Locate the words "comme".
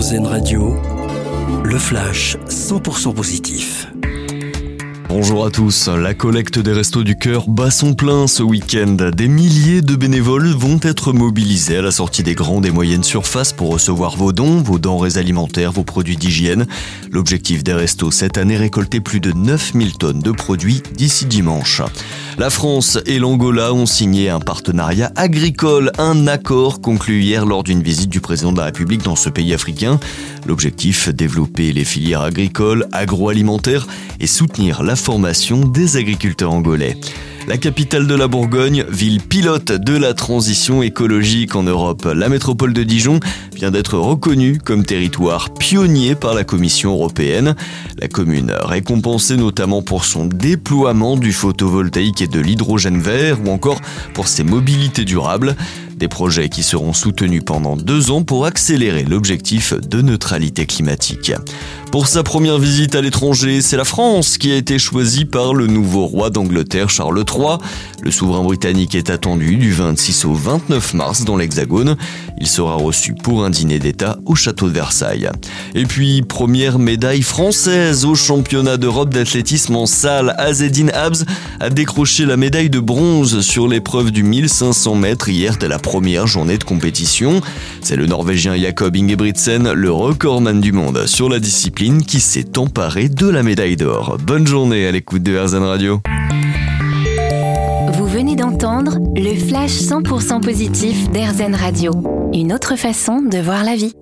44.58-44.84